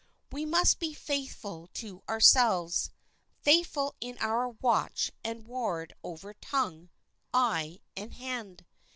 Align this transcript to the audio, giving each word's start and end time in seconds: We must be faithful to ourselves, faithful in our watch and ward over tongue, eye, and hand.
We 0.31 0.47
must 0.47 0.79
be 0.79 0.95
faithful 0.95 1.67
to 1.75 2.01
ourselves, 2.09 2.89
faithful 3.43 3.93
in 4.01 4.17
our 4.19 4.49
watch 4.49 5.11
and 5.23 5.45
ward 5.47 5.93
over 6.03 6.33
tongue, 6.33 6.89
eye, 7.35 7.81
and 7.95 8.15
hand. 8.15 8.65